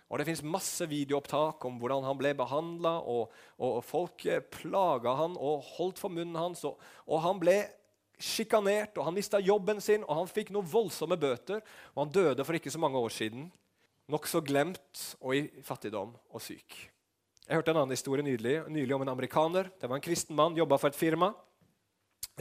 [0.08, 5.36] Og Det fins masse videoopptak om hvordan han ble behandla, og, og, folk plaga han
[5.36, 6.64] og holdt for munnen hans.
[6.70, 6.78] Og,
[7.10, 7.58] og han ble
[8.18, 11.66] sjikanert, og han mista jobben sin, og han fikk noen voldsomme bøter.
[11.96, 13.50] Og han døde for ikke så mange år siden,
[14.08, 16.86] nokså glemt og i fattigdom og syk.
[17.48, 19.70] Jeg hørte en annen historie nylig, nylig om en amerikaner.
[19.80, 21.30] Det var en kristen mann, jobba for et firma.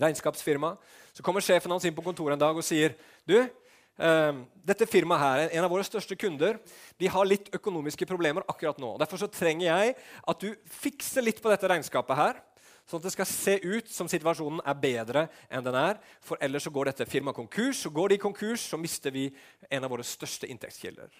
[0.02, 0.72] Regnskapsfirma.
[1.14, 5.22] Så kommer sjefen hans inn på kontoret en dag og sier du, eh, dette firmaet
[5.22, 6.58] her, en av våre største kunder,
[6.98, 8.98] de har litt økonomiske problemer akkurat nå.
[8.98, 9.94] Derfor så trenger jeg
[10.26, 12.42] at du fikser litt på dette regnskapet her,
[12.90, 16.02] sånn at det skal se ut som situasjonen er bedre enn den er.
[16.20, 17.78] For ellers så går dette firmaet konkurs.
[17.78, 19.30] Så går de konkurs, så mister vi
[19.70, 21.10] en av våre største inntektskilder.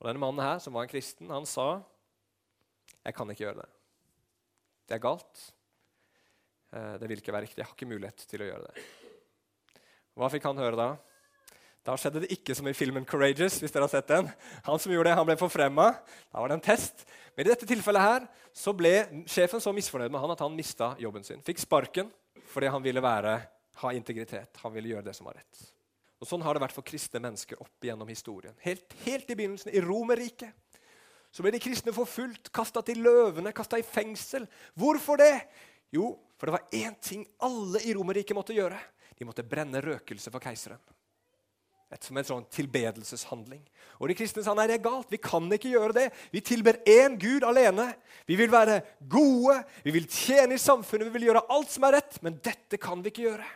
[0.00, 1.82] Og denne mannen her, som var en kristen, han sa
[3.04, 3.68] jeg kan ikke gjøre det.
[4.88, 5.44] Det er galt.
[6.74, 7.62] Eh, det vil ikke være riktig.
[7.62, 8.88] Jeg har ikke mulighet til å gjøre det.
[10.18, 10.90] Hva fikk han høre da?
[11.86, 13.60] Da skjedde det ikke som i filmen 'Courageous'.
[13.60, 14.28] hvis dere har sett den.
[14.64, 15.96] Han som gjorde det, han ble forfremma.
[16.32, 17.06] Da var det en test.
[17.36, 20.94] Men i dette tilfellet her så ble sjefen så misfornøyd med han at han mista
[21.00, 21.40] jobben sin.
[21.42, 22.10] Fikk sparken
[22.50, 23.40] fordi han ville være,
[23.80, 24.58] ha integritet.
[24.60, 25.72] Han ville gjøre det som var rett.
[26.20, 28.54] Og Sånn har det vært for kristne mennesker opp igjennom historien.
[28.60, 30.52] Helt, helt i begynnelsen, i Romerriket.
[31.30, 34.48] Så ble de kristne forfulgt, kasta til løvene, kasta i fengsel.
[34.78, 35.34] Hvorfor det?
[35.94, 38.78] Jo, for det var én ting alle i Romerriket måtte gjøre.
[39.18, 40.80] De måtte brenne røkelse for keiseren.
[41.90, 43.62] Et, som en sånn tilbedelseshandling.
[43.98, 45.10] Og De kristne sa nei, det er galt.
[45.10, 46.04] Vi kan ikke gjøre det.
[46.30, 47.88] Vi tilber én Gud alene.
[48.30, 48.78] Vi vil være
[49.10, 52.20] gode, vi vil tjene i samfunnet, vi vil gjøre alt som er rett.
[52.22, 53.48] Men dette kan vi ikke gjøre.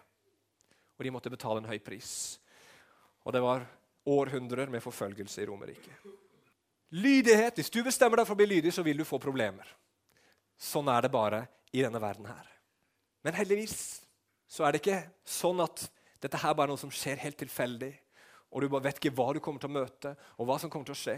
[0.99, 2.11] Og de måtte betale en høy pris.
[3.25, 3.65] Og det var
[4.11, 6.24] århundrer med forfølgelse i Romerriket.
[6.94, 7.59] Lydighet.
[7.59, 9.66] Hvis du bestemmer deg for å bli lydig, så vil du få problemer.
[10.54, 12.46] Sånn er det bare i denne verden her.
[13.26, 13.78] Men heldigvis
[14.46, 15.88] så er det ikke sånn at
[16.22, 17.90] dette her bare er noe som skjer helt tilfeldig,
[18.54, 20.87] og du bare vet ikke hva du kommer til å møte, og hva som kommer
[20.87, 21.16] til å skje.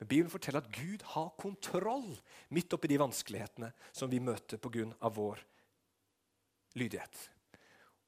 [0.00, 2.10] Men Bibelen forteller at Gud har kontroll
[2.52, 4.90] midt oppi de vanskelighetene som vi møter pga.
[5.00, 5.40] vår
[6.76, 7.16] lydighet.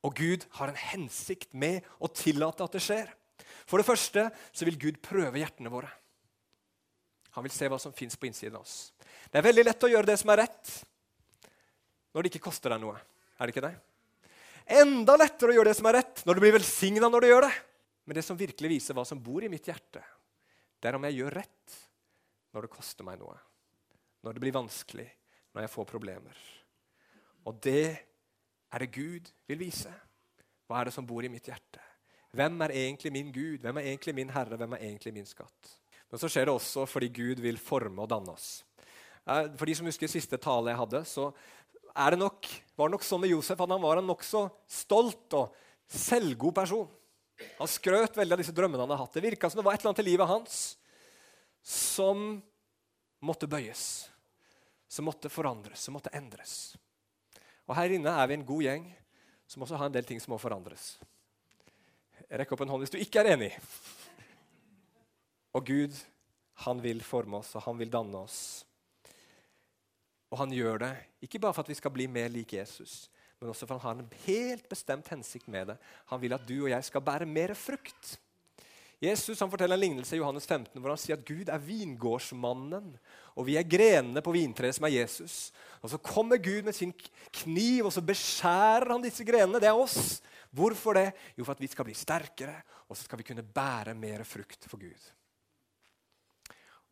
[0.03, 3.11] Og Gud har en hensikt med å tillate at det skjer.
[3.67, 5.91] For det første så vil Gud prøve hjertene våre.
[7.37, 8.93] Han vil se hva som fins på innsiden av oss.
[9.31, 10.73] Det er veldig lett å gjøre det som er rett,
[12.13, 12.99] når det ikke koster deg noe.
[13.41, 13.75] Er det ikke det?
[14.83, 17.47] Enda lettere å gjøre det som er rett, når du blir velsigna når du gjør
[17.47, 17.55] det.
[18.05, 20.03] Men det som virkelig viser hva som bor i mitt hjerte,
[20.83, 21.77] det er om jeg gjør rett
[22.53, 23.37] når det koster meg noe.
[24.23, 25.09] Når det blir vanskelig,
[25.55, 26.43] når jeg får problemer.
[27.49, 27.87] Og det
[28.73, 29.91] er det Gud vil vise.
[30.69, 31.81] Hva er det som bor i mitt hjerte?
[32.33, 33.61] Hvem er egentlig min Gud?
[33.61, 34.57] Hvem er egentlig min Herre?
[34.57, 35.73] Hvem er egentlig min skatt?
[36.13, 38.61] Men så skjer det også fordi Gud vil forme og danne oss.
[39.25, 41.31] Eh, for de som husker siste tale jeg hadde, så
[41.93, 45.57] det nok, var det nok sånn med Josef at han var en nokså stolt og
[45.93, 46.87] selvgod person.
[47.59, 49.17] Han skrøt veldig av disse drømmene han hadde hatt.
[49.17, 50.61] Det virka som det var et eller annet i livet hans
[51.63, 52.41] som
[53.23, 53.85] måtte bøyes,
[54.91, 56.75] som måtte forandres, som måtte endres.
[57.69, 58.89] Og Her inne er vi en god gjeng
[59.49, 60.97] som også har en del ting som må forandres.
[62.33, 63.53] Rekk opp en hånd hvis du ikke er enig.
[65.53, 65.97] Og Gud,
[66.65, 68.41] han vil forme oss, og han vil danne oss.
[70.33, 73.07] Og han gjør det ikke bare for at vi skal bli mer lik Jesus,
[73.39, 75.79] men også for han har en helt bestemt hensikt med det.
[76.09, 78.17] Han vil at du og jeg skal bære mer frukt.
[79.03, 82.93] Jesus han forteller en lignelse i Johannes 15 hvor han sier at Gud er vingårdsmannen,
[83.35, 85.37] og vi er grenene på vintreet som er Jesus.
[85.83, 86.95] Og Så kommer Gud med sin
[87.43, 89.61] kniv og så beskjærer han disse grenene.
[89.61, 90.23] Det er oss.
[90.53, 91.11] Hvorfor det?
[91.35, 94.69] Jo, for at vi skal bli sterkere, og så skal vi kunne bære mer frukt
[94.69, 95.11] for Gud.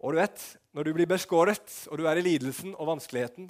[0.00, 3.48] Og du vet, Når du blir beskåret, og du er i lidelsen og vanskeligheten,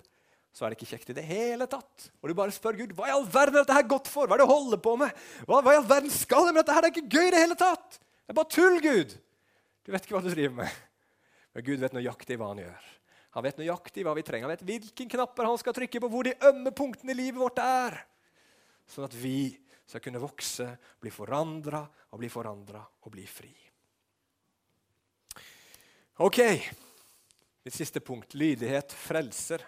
[0.57, 2.07] så er det ikke kjekt i det hele tatt.
[2.23, 4.25] Og du bare spør Gud hva i all verden er dette her godt for?
[4.25, 5.13] Hva er det du holder på med?
[5.45, 6.87] Hva, hva i all verden skal jeg med dette her?
[6.87, 8.01] Det er ikke gøy i det hele tatt!
[8.01, 9.15] Det er bare tull, Gud!
[9.85, 10.81] Du vet ikke hva du driver med.
[11.53, 12.91] Men Gud vet nøyaktig hva han gjør.
[13.37, 14.49] Han vet nøyaktig hva vi trenger.
[14.49, 17.61] Han vet hvilke knapper han skal trykke på, hvor de ømme punktene i livet vårt
[17.63, 18.01] er.
[18.91, 19.53] Sånn at vi
[19.87, 20.67] skal kunne vokse,
[21.03, 23.53] bli forandra og bli forandra og bli fri.
[26.19, 26.41] Ok,
[27.65, 29.63] mitt siste punkt lydighet frelser.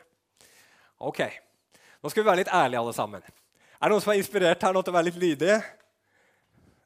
[0.99, 1.23] Ok,
[2.03, 3.23] Nå skal vi være litt ærlige, alle sammen.
[3.79, 5.59] Er det noen som er inspirert her nå til å være litt lydige?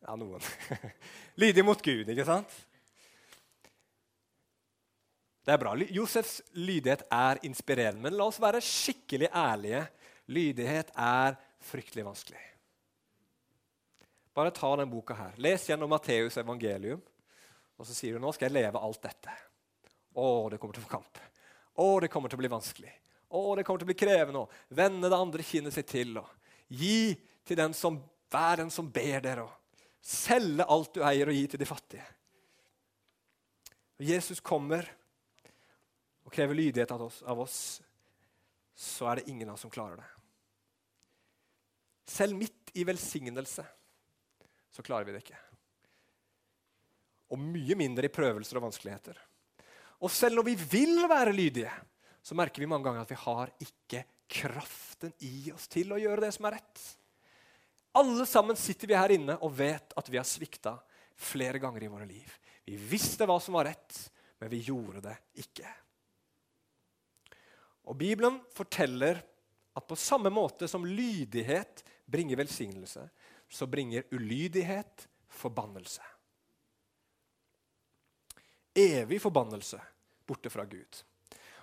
[0.05, 0.45] Ja, noen.
[1.41, 2.53] lydige mot Gud, ikke sant?
[5.47, 5.73] Det er bra.
[5.95, 8.03] Josefs lydighet er inspirerende.
[8.05, 9.87] Men la oss være skikkelig ærlige.
[10.37, 12.45] Lydighet er fryktelig vanskelig.
[14.37, 15.39] Bare ta denne boka her.
[15.41, 17.01] Les gjennom Matteus' evangelium.
[17.81, 19.33] Og så sier du nå skal jeg leve alt dette.
[20.17, 21.21] Å, det kommer til å få kamp.
[21.77, 22.93] Å, det kommer til å bli vanskelig.
[23.29, 24.45] Å, det kommer til å bli krevende.
[24.73, 26.17] Vende det andre kinnet sitt til.
[26.21, 27.15] Og gi
[27.47, 27.99] til den som
[28.33, 29.45] hver den som ber dere.
[29.45, 32.07] Og selge alt du eier, og gi til de fattige.
[33.97, 34.89] Når Jesus kommer
[36.27, 37.61] og krever lydighet av oss,
[38.77, 40.11] så er det ingen av oss som klarer det.
[42.07, 43.65] Selv midt i velsignelse
[44.71, 45.39] så klarer vi det ikke.
[47.35, 49.17] Og mye mindre i prøvelser og vanskeligheter.
[50.03, 51.73] Og selv når vi vil være lydige,
[52.23, 56.27] så merker vi mange ganger at vi har ikke kraften i oss til å gjøre
[56.27, 56.83] det som er rett.
[57.97, 60.75] Alle sammen sitter vi her inne og vet at vi har svikta
[61.17, 62.29] flere ganger i våre liv.
[62.67, 64.01] Vi visste hva som var rett,
[64.43, 65.15] men vi gjorde det
[65.47, 65.71] ikke.
[67.87, 69.23] Og Bibelen forteller
[69.77, 73.07] at på samme måte som lydighet bringer velsignelse,
[73.49, 76.03] så bringer ulydighet forbannelse.
[78.77, 79.81] Evig forbannelse
[80.27, 81.03] borte fra Gud.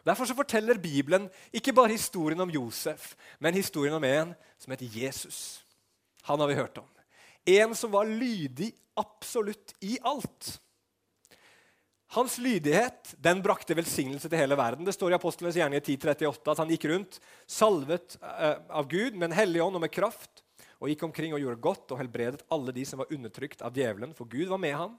[0.03, 4.89] Derfor så forteller Bibelen ikke bare historien om Josef, men historien om en som heter
[4.91, 5.63] Jesus.
[6.27, 6.89] Han har vi hørt om.
[7.45, 10.57] En som var lydig absolutt i alt.
[12.13, 14.85] Hans lydighet den brakte velsignelse til hele verden.
[14.85, 17.17] Det står i Apostlenes gjerning 1038 at han gikk rundt
[17.49, 20.43] salvet eh, av Gud med en hellig ånd og med kraft
[20.83, 24.13] og gikk omkring og gjorde godt og helbredet alle de som var undertrykt av djevelen,
[24.13, 24.97] for Gud var med ham.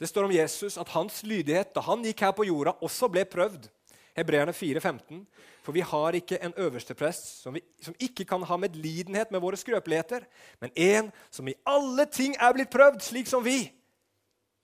[0.00, 3.26] Det står om Jesus at hans lydighet da han gikk her på jorda, også ble
[3.28, 3.68] prøvd.
[4.16, 5.20] Hebreerne 4,15.
[5.60, 10.24] For vi har ikke en øversteprest som, som ikke kan ha medlidenhet med våre skrøpeligheter,
[10.60, 13.68] men en som i alle ting er blitt prøvd, slik som vi.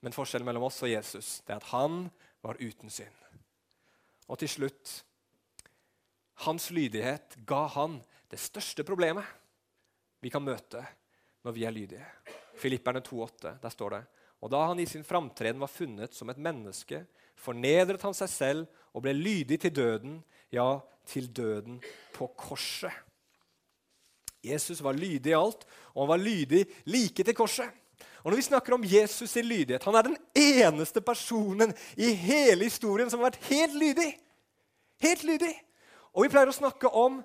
[0.00, 2.06] Men forskjellen mellom oss og Jesus det er at han
[2.44, 3.12] var uten synd.
[4.26, 5.02] Og til slutt
[6.44, 7.94] Hans lydighet ga han
[8.28, 9.24] det største problemet
[10.20, 10.82] vi kan møte
[11.46, 12.04] når vi er lydige.
[12.60, 14.02] Filipperne 2,8, der står det
[14.44, 17.02] Og da han i sin framtreden var funnet som et menneske,
[17.36, 20.20] fornedret han seg selv og ble lydig til døden,
[20.52, 21.80] ja, til døden
[22.14, 22.92] på korset.
[24.46, 27.70] Jesus var lydig i alt, og han var lydig like til korset.
[28.22, 32.64] Og når vi snakker om Jesus' sin lydighet Han er den eneste personen i hele
[32.64, 34.08] historien som har vært helt lydig.
[35.02, 35.52] Helt lydig.
[36.10, 37.20] Og vi pleier å snakke om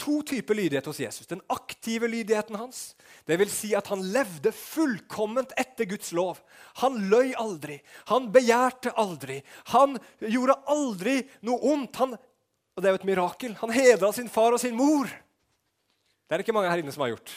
[0.00, 1.26] to typer lydighet hos Jesus.
[1.26, 2.96] Den aktive lydigheten hans.
[3.24, 6.40] Det vil si at han levde fullkomment etter Guds lov.
[6.82, 7.78] Han løy aldri.
[8.10, 9.40] Han begjærte aldri.
[9.72, 12.00] Han gjorde aldri noe ondt.
[12.02, 13.56] Han, og det er jo et mirakel.
[13.62, 15.06] Han hedra sin far og sin mor.
[15.06, 17.34] Det er det ikke mange her inne som har gjort.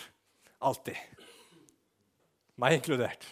[0.57, 0.97] Alltid.
[2.57, 3.27] Meg inkludert.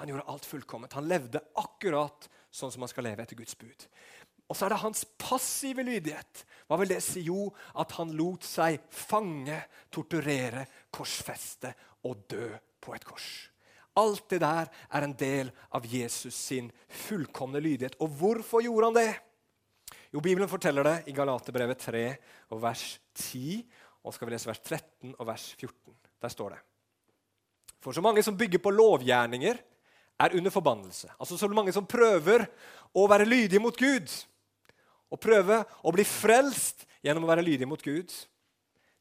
[0.00, 0.92] Han gjorde alt fullkomment.
[0.98, 3.86] Han levde akkurat sånn som man skal leve etter Guds bud.
[4.52, 6.42] Og så er det hans passive lydighet.
[6.68, 7.22] Hva vil det si?
[7.24, 7.46] Jo,
[7.80, 9.56] at han lot seg fange,
[9.88, 11.70] torturere, korsfeste
[12.04, 12.50] og dø
[12.82, 13.28] på et kors.
[13.96, 16.68] Alt det der er en del av Jesus sin
[17.06, 17.96] fullkomne lydighet.
[18.04, 19.12] Og hvorfor gjorde han det?
[20.12, 22.04] Jo, Bibelen forteller det i Galaterbrevet 3
[22.52, 22.84] og vers
[23.16, 23.62] 10.
[24.04, 25.96] Og skal vi lese vers 13 og vers 14.
[26.20, 26.60] Der står det.
[27.80, 29.56] For så mange som bygger på lovgjerninger,
[30.22, 31.08] er under forbannelse.
[31.18, 32.44] Altså så mange som prøver
[32.94, 34.12] å være lydige mot Gud
[35.12, 38.12] og prøve å bli frelst gjennom å være lydige mot Gud,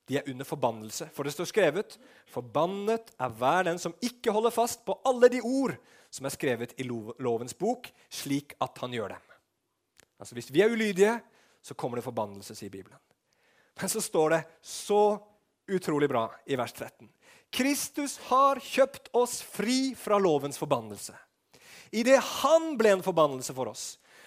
[0.09, 1.07] de er under forbannelse.
[1.15, 1.97] For det står skrevet
[2.31, 5.77] Forbannet er hver den som ikke holder fast på alle de ord
[6.11, 9.27] som er skrevet i lovens bok, slik at han gjør dem.
[10.19, 11.15] Altså Hvis vi er ulydige,
[11.63, 12.99] så kommer det forbannelse, sier Bibelen.
[13.79, 15.03] Men så står det så
[15.71, 17.07] utrolig bra i vers 13.
[17.51, 21.15] Kristus har kjøpt oss fri fra lovens forbannelse.
[21.91, 23.85] Idet han ble en forbannelse for oss.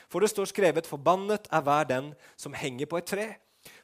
[0.09, 3.35] For det står skrevet 'Forbannet er hver den som henger på et tre'.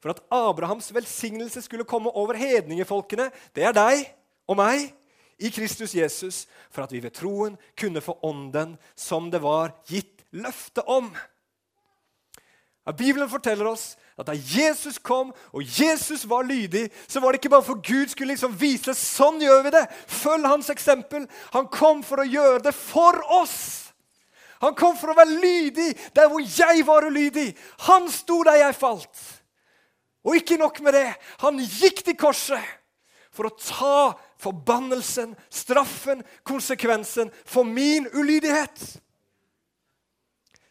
[0.01, 4.15] For at Abrahams velsignelse skulle komme over hedningefolkene, det er deg
[4.49, 4.93] og meg
[5.41, 10.25] i Kristus Jesus, for at vi ved troen kunne få ånden som det var gitt
[10.33, 11.17] løfte om.
[12.87, 17.41] Ja, Bibelen forteller oss at da Jesus kom, og Jesus var lydig, så var det
[17.41, 19.85] ikke bare for Gud skulle liksom vise sånn gjør vi det.
[20.09, 21.25] Følg hans eksempel.
[21.55, 23.80] Han kom for å gjøre det for oss.
[24.61, 27.49] Han kom for å være lydig der hvor jeg var ulydig.
[27.87, 29.23] Han sto der jeg falt.
[30.27, 31.09] Og ikke nok med det.
[31.41, 32.77] Han gikk til korset
[33.33, 38.83] for å ta forbannelsen, straffen, konsekvensen for min ulydighet.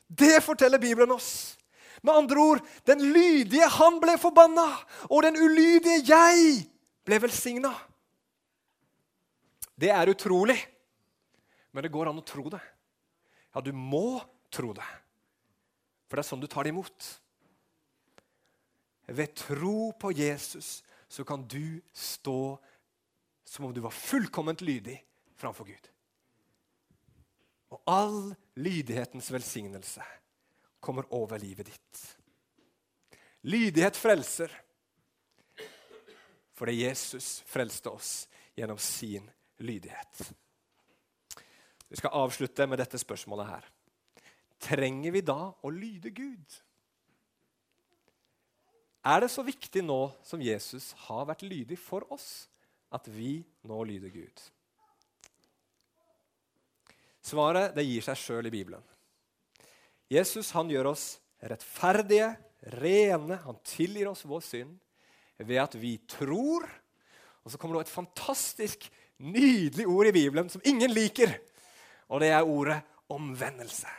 [0.10, 1.58] Det forteller Bibelen oss.
[2.02, 4.67] Med andre ord, den lydige han ble forbanna,
[5.10, 6.62] og den ulydige jeg
[7.04, 7.73] ble velsigna.
[9.80, 10.58] Det er utrolig,
[11.71, 12.62] men det går an å tro det.
[13.60, 14.86] Ja, du må tro det,
[16.08, 17.08] for det er sånn du tar det imot.
[19.12, 20.78] Ved tro på Jesus
[21.12, 22.56] så kan du stå
[23.43, 24.95] som om du var fullkomment lydig
[25.36, 25.91] framfor Gud.
[27.76, 30.08] Og all lydighetens velsignelse
[30.80, 32.04] kommer over livet ditt.
[33.43, 34.56] Lydighet frelser
[36.56, 38.13] fordi Jesus frelste oss
[38.56, 39.28] gjennom sin
[39.60, 40.30] lydighet.
[41.89, 43.69] Vi skal avslutte med dette spørsmålet her.
[44.62, 46.58] Trenger vi da å lyde Gud?
[49.10, 52.49] Er det så viktig nå som Jesus har vært lydig for oss,
[52.93, 54.43] at vi nå lyder Gud?
[57.25, 58.84] Svaret det gir seg sjøl i Bibelen.
[60.10, 62.34] Jesus han gjør oss rettferdige,
[62.75, 63.39] rene.
[63.45, 64.78] Han tilgir oss vår synd
[65.39, 66.65] ved at vi tror.
[67.45, 71.32] Og så kommer det et fantastisk, nydelig ord i Bibelen som ingen liker.
[72.10, 73.89] Og det er ordet omvendelse.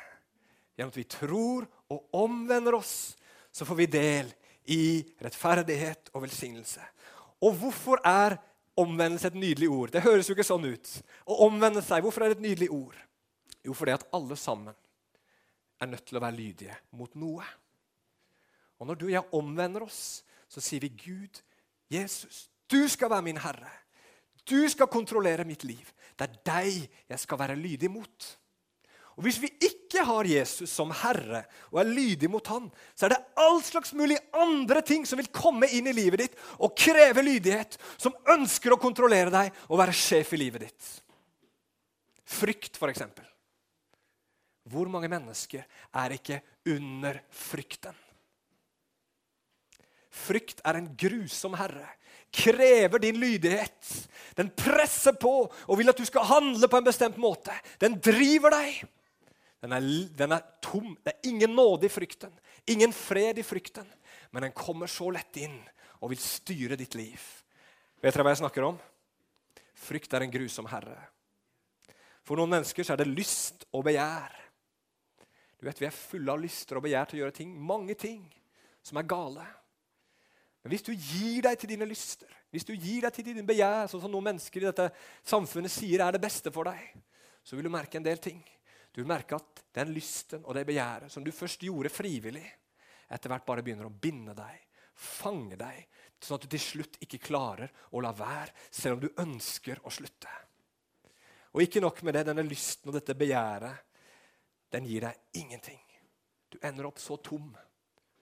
[0.76, 3.14] Gjennom at vi tror og omvender oss,
[3.52, 4.30] så får vi del
[4.70, 4.82] i
[5.22, 6.82] rettferdighet og velsignelse.
[7.42, 8.36] Og hvorfor er
[8.78, 9.92] omvendelse et nydelig ord?
[9.94, 10.92] Det høres jo ikke sånn ut.
[11.26, 12.98] Å omvende seg, hvorfor er det et nydelig ord?
[13.66, 14.76] Jo, fordi at alle sammen
[15.80, 17.44] er nødt til å være lydige mot noe.
[18.80, 21.42] Og når du og jeg omvender oss, så sier vi Gud,
[21.90, 23.70] Jesus, du skal være min herre.
[24.48, 25.88] Du skal kontrollere mitt liv.
[26.16, 28.28] Det er deg jeg skal være lydig mot.
[29.20, 33.12] Og Hvis vi ikke har Jesus som herre og er lydig mot han, så er
[33.12, 37.24] det all slags mulig andre ting som vil komme inn i livet ditt og kreve
[37.26, 40.88] lydighet, som ønsker å kontrollere deg og være sjef i livet ditt.
[42.30, 43.04] Frykt, f.eks.
[44.70, 45.66] Hvor mange mennesker
[46.00, 47.96] er ikke under frykten?
[50.10, 51.86] Frykt er en grusom herre.
[52.30, 54.08] Krever din lydighet.
[54.38, 57.54] Den presser på og vil at du skal handle på en bestemt måte.
[57.82, 58.82] Den driver deg.
[59.60, 60.94] Den er, den er, tom.
[61.04, 62.32] Det er ingen nåde i frykten,
[62.70, 63.88] ingen fred i frykten.
[64.30, 65.58] Men den kommer så lett inn
[66.00, 67.20] og vil styre ditt liv.
[68.00, 68.78] Vet dere hva jeg snakker om?
[69.76, 70.96] Frykt er en grusom herre.
[72.24, 74.32] For noen mennesker så er det lyst og begjær.
[75.60, 78.22] Du vet, Vi er fulle av lyster og begjær til å gjøre ting, mange ting
[78.82, 79.44] som er gale.
[80.60, 83.88] Men hvis du gir deg til dine lyster, hvis du gir deg til dine begjær,
[83.88, 84.90] sånn som noen mennesker i dette
[85.24, 86.82] samfunnet sier er det beste for deg,
[87.42, 88.42] så vil du merke en del ting.
[88.92, 92.44] Du vil merke at den lysten og det begjæret som du først gjorde frivillig,
[93.10, 94.58] etter hvert bare begynner å binde deg,
[95.00, 95.86] fange deg,
[96.20, 99.92] sånn at du til slutt ikke klarer å la være, selv om du ønsker å
[99.94, 100.30] slutte.
[101.56, 103.86] Og ikke nok med det, denne lysten og dette begjæret,
[104.70, 105.80] den gir deg ingenting.
[106.50, 107.48] Du ender opp så tom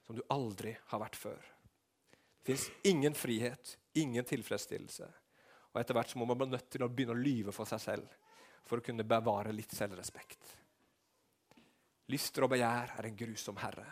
[0.07, 1.43] som du aldri har vært før.
[2.49, 5.05] Fins ingen frihet, ingen tilfredsstillelse.
[5.69, 7.83] Og etter hvert så må man bli nødt til å begynne å lyve for seg
[7.83, 8.15] selv
[8.65, 10.55] for å kunne bevare litt selvrespekt.
[12.09, 13.85] Lyster og begjær er en grusom herre.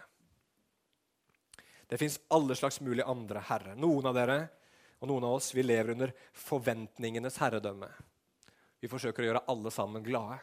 [1.85, 3.77] Det fins alle slags mulige andre herrer.
[3.77, 4.39] Noen av dere
[5.03, 7.93] og noen av oss vi lever under forventningenes herredømme.
[8.81, 10.41] Vi forsøker å gjøre alle sammen glade.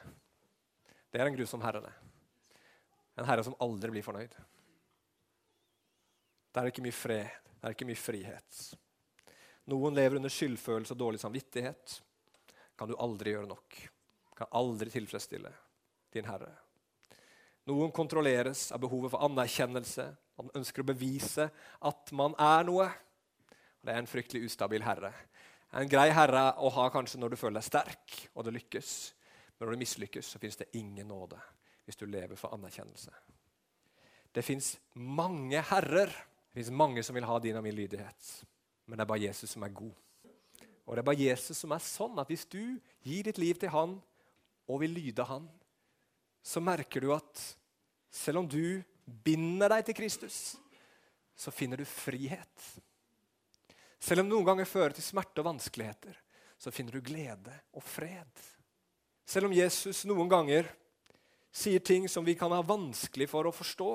[1.10, 1.82] Det er en grusom herre.
[1.82, 1.95] det.
[3.18, 4.38] En herre som aldri blir fornøyd.
[6.53, 8.61] Det er ikke mye fred, det er ikke mye frihet.
[9.72, 11.97] Noen lever under skyldfølelse og dårlig samvittighet.
[12.76, 13.78] Kan du aldri gjøre nok
[14.36, 15.51] kan aldri tilfredsstille
[16.14, 16.51] din Herre.
[17.70, 20.09] Noen kontrolleres av behovet for anerkjennelse.
[20.36, 21.47] Man ønsker å bevise
[21.88, 22.89] at man er noe.
[23.84, 25.14] Det er en fryktelig ustabil herre.
[25.72, 28.91] En grei herre å ha kanskje når du føler deg sterk og det lykkes.
[29.55, 31.39] Men når du mislykkes, så fins det ingen nåde
[31.86, 33.14] hvis du lever for anerkjennelse.
[34.34, 36.11] Det fins mange herrer.
[36.54, 38.28] Det fins mange som vil ha din og min lydighet.
[38.86, 39.93] Men det er bare Jesus som er god.
[40.86, 43.72] Og det er bare Jesus som er sånn at hvis du gir ditt liv til
[43.74, 43.95] han
[44.70, 45.47] og vil lyde han,
[46.45, 47.41] så merker du at
[48.14, 48.84] selv om du
[49.26, 50.38] binder deg til Kristus,
[51.34, 52.68] så finner du frihet.
[53.97, 56.14] Selv om noen ganger fører til smerte og vanskeligheter,
[56.62, 58.30] så finner du glede og fred.
[59.26, 60.70] Selv om Jesus noen ganger
[61.49, 63.91] sier ting som vi kan ha vanskelig for å forstå,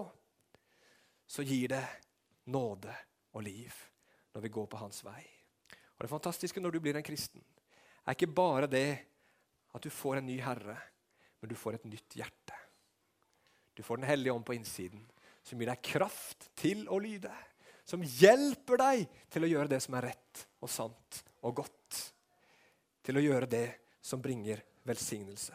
[1.28, 1.86] så gir det
[2.48, 2.94] nåde
[3.36, 3.74] og liv
[4.34, 5.22] når vi går på hans vei.
[5.98, 7.42] Og Det fantastiske når du blir en kristen,
[8.06, 8.98] er ikke bare det
[9.74, 10.76] at du får en ny herre,
[11.40, 12.56] men du får et nytt hjerte.
[13.76, 15.04] Du får Den hellige ånd på innsiden,
[15.42, 17.32] som gir deg kraft til å lyde.
[17.88, 22.00] Som hjelper deg til å gjøre det som er rett og sant og godt.
[23.02, 23.68] Til å gjøre det
[24.02, 25.54] som bringer velsignelse.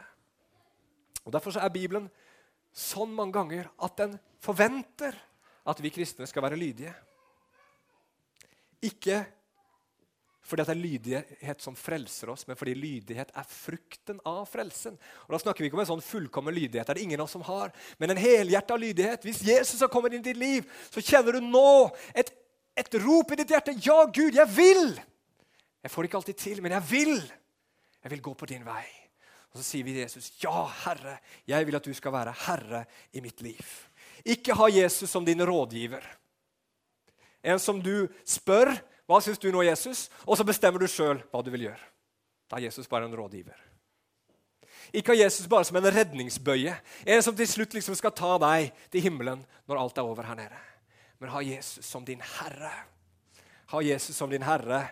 [1.23, 2.07] Og Derfor er Bibelen
[2.73, 5.15] sånn mange ganger at den forventer
[5.65, 6.93] at vi kristne skal være lydige.
[8.83, 9.23] Ikke
[10.43, 14.97] fordi det er lydighet som frelser oss, men fordi lydighet er frukten av frelsen.
[15.23, 16.83] Og Da snakker vi ikke om en sånn fullkommen lydighet.
[16.83, 17.71] Det er det ingen av oss som har.
[17.97, 19.23] Men en helhjerta lydighet.
[19.23, 22.33] Hvis Jesus har kommet inn i ditt liv, så kjenner du nå et,
[22.75, 23.77] et rop i ditt hjerte.
[23.79, 24.99] Ja, Gud, jeg vil!
[25.83, 27.15] Jeg får det ikke alltid til, men jeg vil.
[28.03, 28.83] Jeg vil gå på din vei.
[29.53, 32.85] Og Så sier vi til Jesus, 'Ja, Herre, jeg vil at du skal være herre
[33.13, 33.92] i mitt liv.'
[34.25, 36.03] Ikke ha Jesus som din rådgiver.
[37.43, 38.71] En som du spør
[39.03, 41.83] 'Hva syns du nå, Jesus?' og så bestemmer du sjøl hva du vil gjøre.
[42.49, 43.57] Da er Jesus bare en rådgiver.
[44.93, 48.71] Ikke ha Jesus bare som en redningsbøye, en som til slutt liksom skal ta deg
[48.91, 50.59] til himmelen når alt er over her nede.
[51.19, 52.71] Men ha Jesus som din herre.
[53.67, 54.87] Ha Jesus som din herre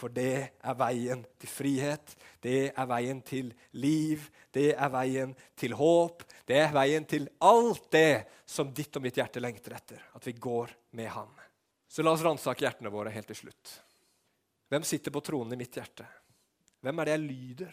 [0.00, 4.24] for det er veien til frihet, det er veien til liv,
[4.54, 6.24] det er veien til håp.
[6.48, 10.00] Det er veien til alt det som ditt og mitt hjerte lengter etter.
[10.16, 11.30] At vi går med ham.
[11.90, 13.76] Så la oss ransake hjertene våre helt til slutt.
[14.70, 16.06] Hvem sitter på tronen i mitt hjerte?
[16.80, 17.72] Hvem er det jeg lyder?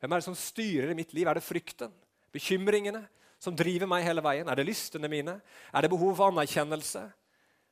[0.00, 1.28] Hvem er det som styrer i mitt liv?
[1.28, 1.92] Er det frykten?
[2.34, 3.04] Bekymringene
[3.40, 4.48] som driver meg hele veien?
[4.48, 5.38] Er det lystene mine?
[5.70, 7.04] Er det behov for anerkjennelse?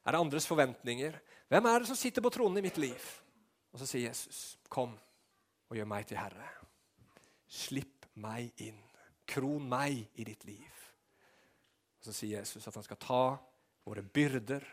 [0.02, 1.16] Er det andres forventninger?
[1.52, 3.08] Hvem er det som sitter på tronen i mitt liv?
[3.72, 4.98] Og så sier Jesus, 'Kom
[5.70, 6.50] og gjør meg til herre.'
[7.48, 8.80] Slipp meg inn.
[9.26, 10.72] Kron meg i ditt liv.
[12.00, 13.38] Og Så sier Jesus at han skal ta
[13.84, 14.64] våre byrder.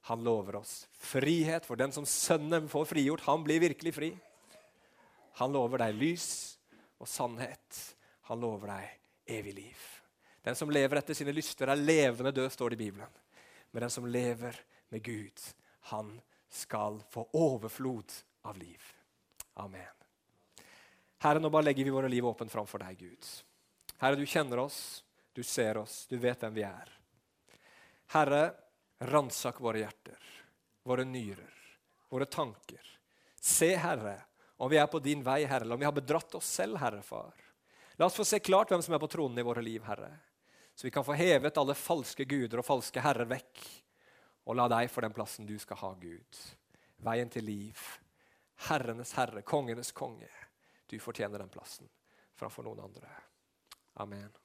[0.00, 4.10] Han lover oss frihet, for den som Sønnen får frigjort, han blir virkelig fri.
[5.40, 6.58] Han lover deg lys
[7.00, 7.96] og sannhet.
[8.30, 9.82] Han lover deg evig liv.
[10.46, 13.18] Den som lever etter sine lyster, er levende død, står det i Bibelen.
[13.72, 14.54] Men den som lever
[14.94, 15.42] med Gud,
[15.90, 16.14] han
[16.56, 18.82] skal få overflod av liv.
[19.54, 19.94] Amen.
[21.18, 23.28] Herre, nå bare legger vi våre liv åpent framfor deg, Gud.
[23.98, 26.92] Herre, du kjenner oss, du ser oss, du vet hvem vi er.
[28.12, 28.42] Herre,
[28.98, 30.20] ransak våre hjerter,
[30.84, 31.56] våre nyrer,
[32.08, 32.92] våre tanker.
[33.40, 34.18] Se, Herre,
[34.56, 37.02] om vi er på din vei, Herre, eller om vi har bedratt oss selv, Herre
[37.02, 37.34] Far.
[37.96, 40.12] La oss få se klart hvem som er på tronen i våre liv, Herre,
[40.76, 43.64] så vi kan få hevet alle falske guder og falske herrer vekk
[44.46, 46.40] og la deg få den plassen du skal ha, Gud.
[47.04, 47.80] Veien til liv.
[48.68, 50.30] Herrenes herre, kongenes konge.
[50.86, 51.90] Du fortjener den plassen
[52.36, 53.10] framfor noen andre.
[54.02, 54.30] Amen.